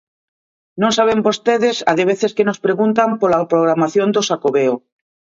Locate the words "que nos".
2.35-2.61